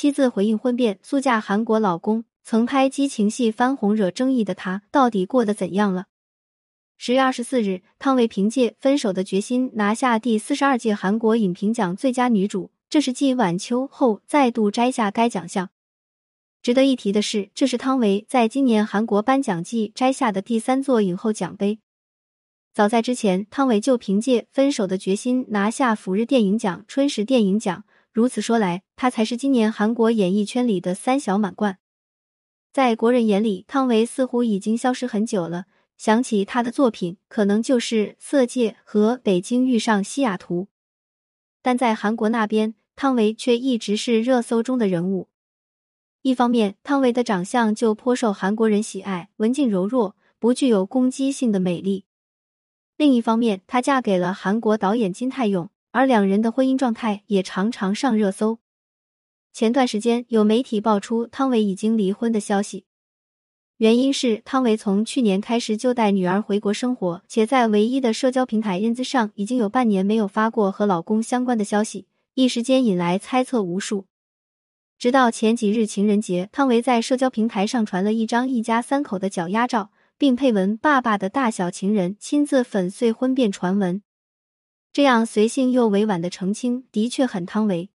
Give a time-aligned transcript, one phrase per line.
[0.00, 2.24] 妻子回应婚变，速嫁韩国老公。
[2.42, 6.06] 曾拍激情戏翻红惹争议的她，到底过得怎样了？
[6.96, 15.68] 十月二十四日，汤唯凭借《分手的决心》拿下第四十二届韩国影评奖最佳女主，这是继晚秋后再度摘下该奖项。
[16.62, 21.78] 值得一提的是，这是汤唯在今年韩国颁奖季摘下的第三座影后奖杯。
[22.72, 27.84] 早在之前，汤唯就凭借《分手的决心》拿下釜日电影奖、春实电影奖。
[28.12, 31.78] 如此说来，她才是今年韩国演艺圈里的三小满贯。
[32.70, 35.64] 在国人眼里，汤唯似乎已经消失很久了。
[35.96, 40.64] 想起她的作品，可能就是《色戒》和《北京遇上西雅图》，
[41.62, 45.30] 但在韩国那边，汤唯却一直是热搜中的人物。
[46.20, 52.04] 一方面，汤唯的长相就颇受韩国人喜爱，文静柔弱，不具有攻击性的美丽；
[52.98, 58.58] 另一方面，她嫁给了韩国导演金泰勇，而两人的婚姻状态也常常上热搜。
[59.52, 62.84] 前段时间有媒体爆出汤唯已经离婚的消息，
[63.78, 74.06] 原因是汤唯从去年开始就带女儿回国生活，且在唯一的社交平台 ins 上已经有半年没有发过和老公相关的消息，一时间引来猜测无数。
[74.98, 84.02] 直到前几日情人节，汤唯在社交平台上传了一张一家三口的脚丫照，并配文“爸爸的大小情人亲自粉碎婚变传闻”，
[84.92, 87.88] 这样随性又委婉的澄清，的确很汤唯。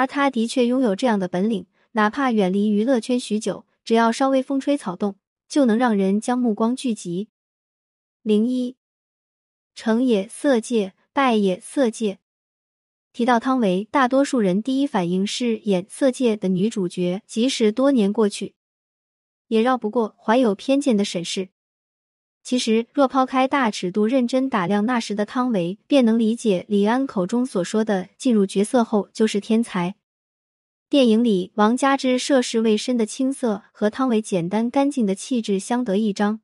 [0.00, 7.28] 而他的确拥有这样的本领，哪怕远离娱乐圈许久，只要稍微风吹草动，就能让人将目光聚集。
[8.22, 8.76] 零一，
[9.74, 12.18] 成也色戒，败也色戒。
[13.12, 18.54] 提到汤唯，大多数人第一反应是演色戒的女主角，即使多年过去，
[19.48, 21.50] 也绕不过怀有偏见的审视。
[22.50, 29.94] 其实，若抛开大尺度认真打量那时的汤唯，便能理解李安口中所说的“进入角色后就是天才”。
[30.90, 36.40] 电影里，王佳芝涉世未深的青涩和汤唯简单干净的气质相得益彰。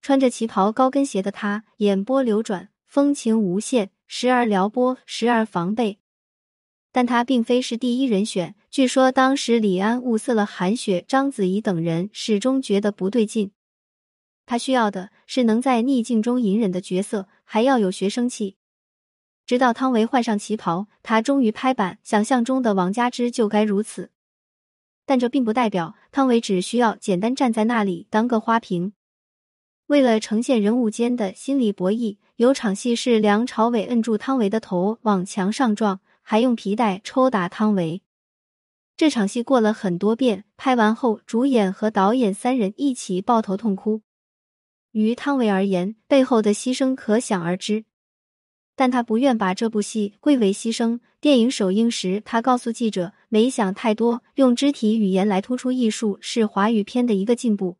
[0.00, 5.98] 穿着旗袍高跟鞋的她，眼波流转，风情无限，时而撩拨，时而防备。
[6.92, 8.54] 但她并非是第一人选。
[8.70, 13.50] 据说当时李安物色了韩雪、章子怡等人，始终觉得不对劲。
[14.48, 18.56] 他需要的是能在逆境中隐忍的角色，还要有学生气。
[19.44, 21.98] 直到汤唯换上旗袍，他终于拍板。
[22.02, 24.10] 想象中的王佳芝就该如此，
[25.04, 28.94] 但这并不代表汤唯只需要简单站在那里当个花瓶。
[29.88, 38.00] 为了呈现人物间的心理博弈，有场戏是梁朝伟摁住汤唯的头往墙上撞，还用皮带抽打汤唯。
[38.96, 44.00] 这场戏过了很多遍，拍完后，主演和导演三人一起抱头痛哭。
[44.98, 47.84] 于汤唯而言，背后的牺牲可想而知，
[48.74, 50.98] 但他不愿把这部戏归为牺牲。
[51.20, 57.76] 电影首映时，他告诉记者：“没想太多，用肢体语言来突出艺术是华语片的一个进步。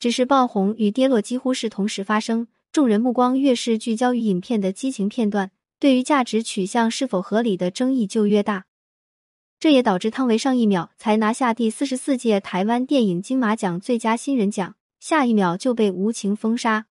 [0.00, 8.66] 只是爆红与跌落几乎是同时发生，众人目光越是聚焦于影片的激情片段，对于价值取向是否合理的争议就越大。
[9.60, 14.74] 这也导致汤唯上一秒才拿下第四十四届台湾电影金马奖最佳新人奖。”
[15.08, 16.86] 下一秒就被无情封杀。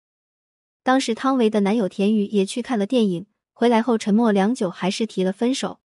[0.83, 5.79] 当时汤唯的男友田雨也去看了电影，回来后沉默良久，还是提了分手。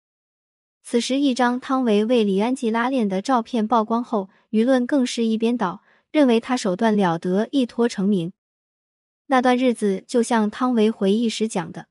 [0.82, 8.32] 此时，一张汤唯为李安吉拉链的照片曝光后，舆论更是一边倒，认为他手段了得，一脱成名。
[9.26, 11.88] 那段日子就像汤唯回忆时讲的，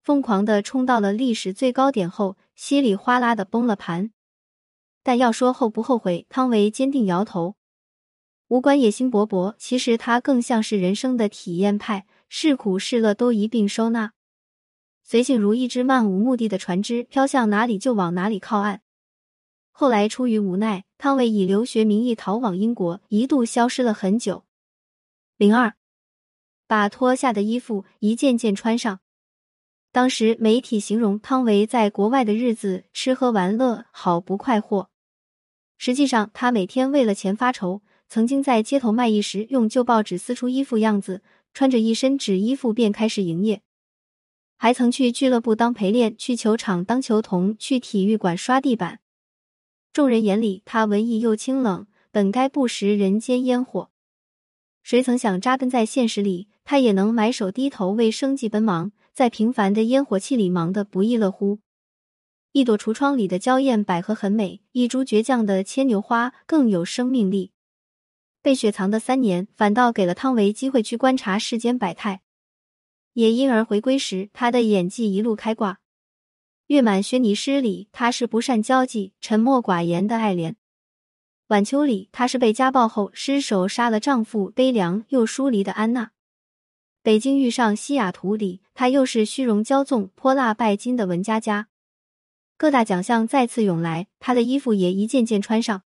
[0.00, 4.10] 疯狂的冲到了历史最高点后，稀里哗啦的崩了盘。
[5.02, 7.56] 但要说后不后悔，汤唯坚定摇头。
[8.48, 14.12] 无关野心勃勃，其实他更像是人生的体验派，是苦是乐都一并收纳，
[15.02, 18.82] 随性如一只漫无目的的船只，飘向哪里就往哪里靠岸。
[19.70, 24.44] 后来出于无奈，汤唯以留学名义逃往英国，一度消失了很久。
[25.36, 25.74] 零二，
[26.66, 29.00] 把脱下的衣服一件件穿上。
[29.90, 34.90] 当时媒体形容汤唯在国外的日子，吃喝玩乐好不快活。
[35.78, 37.82] 实际上，他每天为了钱发愁。
[38.08, 41.22] 曾经在街头卖艺时，用旧报纸撕出衣服样子，
[41.52, 43.62] 穿着一身纸衣服便开始营业。
[44.56, 49.00] 还曾去俱乐部当陪练，去球场当球童，去体育馆刷地板。
[49.92, 53.90] 众人眼里，他文艺又清冷，本该不食人间烟火。
[54.82, 61.58] 谁曾想扎根在现实里，他也能埋首低头为生计奔忙，在平凡的烟火气里忙得不亦乐乎。
[62.52, 67.50] 一朵橱窗里的娇艳百合很美，一株倔强的牵牛花更有生命力。
[68.44, 72.20] 被雪藏的三年，反倒给了汤唯机会去观察世间百态，
[73.14, 75.80] 也因而回归时，他的演技一路开挂。
[76.66, 80.56] 月满轩尼诗里，她是不善交际、沉默寡言的爱莲；
[81.46, 86.10] 晚秋里，她是被家暴后失手杀了丈夫、悲凉又疏离的安娜。
[87.02, 91.68] 北京遇上西雅图里，她又是虚荣骄纵、泼辣拜金的文佳佳。
[92.58, 95.84] 各大奖项再次涌来，她的衣服也一件件穿上。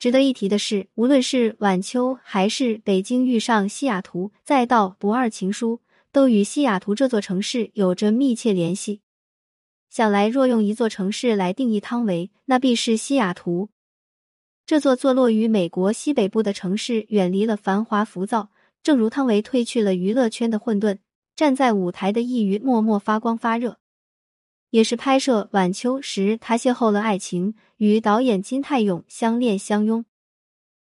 [0.00, 9.02] 值得一提的是，无论是晚秋还是北京遇上西雅图，再到不二情书，都与西雅图这座城市有着密切联系。
[9.90, 13.68] 想来，若用一座城市来定义汤唯，那必是西雅图。
[14.64, 18.48] 这座坐落于美国西北部的城市，远离了繁华浮躁，
[18.82, 20.96] 正如汤唯褪去了娱乐圈的混沌，
[21.36, 23.79] 站在舞台的一隅默默发光发热。
[24.70, 30.04] 也是拍摄《晚秋》时，他邂逅了爱情，与导演金泰勇相恋相拥。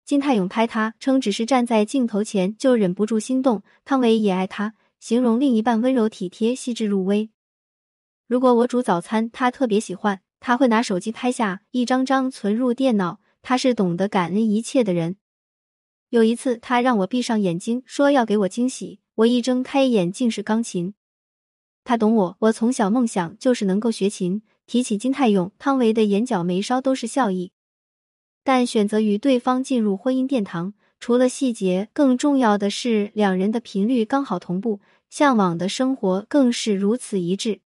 [0.04, 3.64] 金泰勇拍他，称只是站在镜头前就忍不住心动。
[3.86, 7.30] 汤唯也爱他，形容另一半温柔体贴、细致入微。
[8.28, 13.20] 如果我煮早餐，他特别喜欢，他会拿手机拍下，一张张存入电脑。
[13.42, 15.16] 他是懂得感恩一切的人。
[16.10, 19.00] 有一次，他让我闭上眼睛，说要给我惊喜。
[19.16, 20.94] 我一睁开眼，竟是钢琴。
[21.84, 24.42] 他懂我，我从小梦想就是能够学琴。
[24.68, 27.52] 提起金泰勇、汤唯的眼角眉梢都是笑意，
[28.44, 34.80] 但选择与对方进入婚姻殿堂，除了细节，更重要的是两人的频率刚好同步，
[35.10, 37.62] 向往的生活更是如此一致。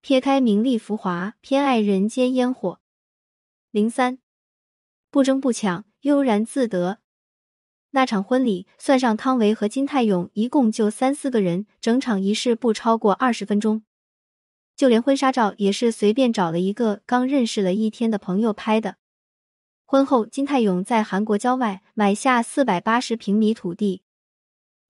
[0.00, 2.80] 撇开名利浮华，偏爱人间烟火。
[3.70, 4.18] 零三，
[5.10, 7.00] 不争不抢，悠然自得。
[7.92, 11.66] 那场婚礼，算上汤唯和金泰勇，一共就三四个人。
[11.80, 13.82] 整场仪式不超过二十分钟，
[14.76, 18.96] 就连婚纱照也是随便找了一个刚认识了一天的朋友拍的。
[19.86, 24.02] 婚后，金泰勇在韩国郊外买下四百八十平米土地，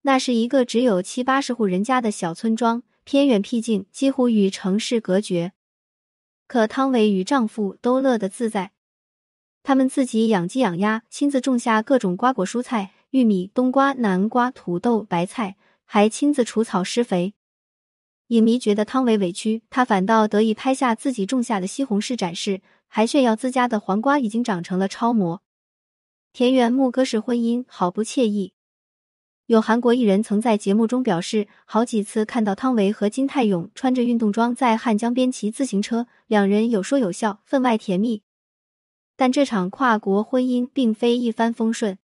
[0.01, 5.53] 那是一个只有七八十户人家的小村庄，偏远僻静，几乎与城市隔绝。
[6.47, 8.71] 可汤唯与丈夫都乐得自在，
[9.67, 12.91] 他们自己养鸡养鸭，亲自种下各种瓜果蔬菜。
[13.09, 17.33] 玉米、冬瓜、南瓜、土豆、白菜，还亲自除草施肥。
[18.27, 25.41] 影迷觉得汤唯委屈，他反倒得意拍下自己种下的西红柿展示，还炫耀自家的黄瓜已经长成了超模。
[26.31, 28.53] 田园牧歌式婚姻好不惬意。
[29.47, 38.21] 有韩国艺人曾在节目中表示，好几次看到汤唯和金泰勇穿着运动装在汉江边骑自行车，两人有说有笑，分外甜蜜。
[39.17, 41.97] 但这场跨国婚姻并非一帆风顺。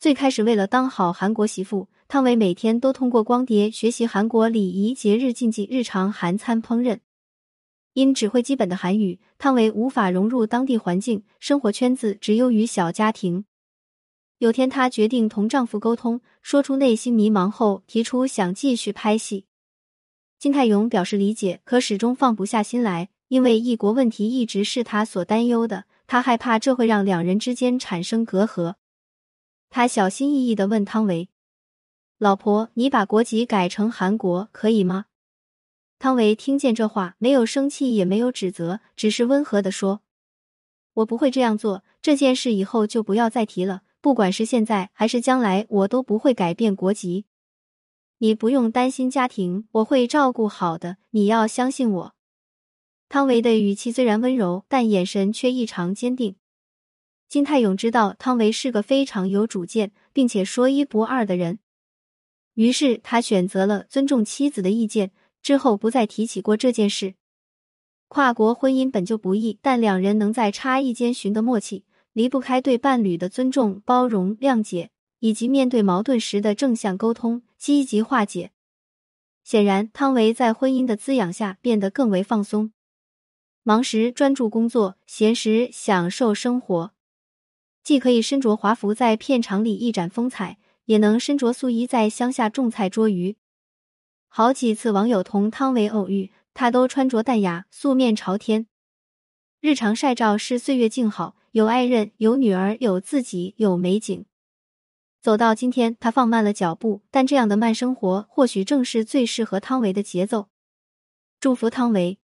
[0.00, 6.98] 最开始，为了当好韩国媳妇，汤唯每天都通过光碟学习韩国礼仪、节日禁忌、日常韩餐烹饪。
[7.92, 13.44] 因只会基本的韩语，汤唯无法融入当地环境，生活圈子只有与小家庭。
[14.38, 19.44] 有天，她决定同丈夫沟通，说出内心迷茫后，提出想继续拍戏。
[20.38, 28.76] 金泰勇表示理解，可始终放不下心来，因为异国问题一直是他所担忧的，他害怕这会让两人之间产生隔阂。
[29.68, 31.28] 他小心翼翼的问汤唯
[32.18, 35.06] ：“老婆，你把国籍改成韩国可以吗？”
[35.98, 40.02] 汤唯听见这话，没有生气，也没有指责，只是温和的说
[40.94, 43.82] ：“我不会这样做，这件事以后就不要再提了。
[44.00, 47.24] 不管是现在还是将来，我都不会改变国籍。
[48.18, 50.98] 你不用担心家庭，我会照顾好的。
[51.10, 52.13] 你要相信我。”
[53.08, 56.36] 汤唯的语气虽然温柔，但眼神却异常坚定。
[57.28, 61.58] 金泰勇知道汤唯是个非常有主见，并且说一不二的人，
[62.54, 65.10] 于是他选择了尊重妻子的意见，
[65.42, 67.14] 之后不再提起过这件事。
[68.08, 78.52] 跨国婚姻本就不易，但两人能在差异间寻得默契，离不开对伴侣的尊重、包容、谅解，以及面对矛盾时的正向沟通、积极化解。
[79.42, 82.72] 显然，汤唯在婚姻的滋养下变得更为放松，
[83.66, 86.92] 忙时专注工作，闲时享受生活。
[87.82, 93.36] 既可以身着华服在片场里一展风采，也能身着素衣在乡下种菜捉鱼。
[94.28, 98.66] 好几次网友同汤唯偶遇，他都穿着淡雅，素面朝天。
[99.62, 104.26] 日常晒照是岁月静好，有爱人，有女儿，有自己，有美景。
[105.22, 110.48] 走到今天，他放慢了脚步，但这样的慢生活或许正是最适合汤唯的节奏。
[111.40, 112.18] 祝福汤唯，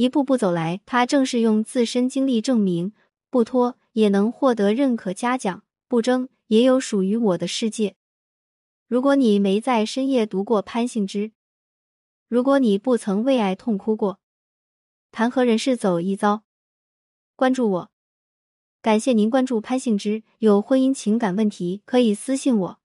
[0.00, 2.94] 一步步走来，他正是用自身经历证明，
[3.28, 3.76] 不拖。
[3.92, 7.96] 也能获得认可嘉奖，不争也有属于我的世界。
[8.86, 11.32] 如果你没在深夜读过潘幸之，
[12.28, 14.20] 如果你不曾为爱痛哭过，
[15.10, 16.44] 谈何人世走一遭？
[17.36, 17.90] 关注我，
[18.80, 20.22] 感谢您关注潘幸之。
[20.38, 22.79] 有婚姻情感问题可以私信我。